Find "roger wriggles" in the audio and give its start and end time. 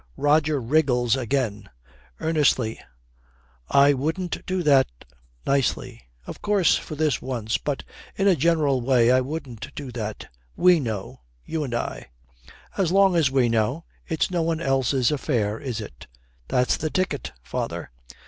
0.17-1.15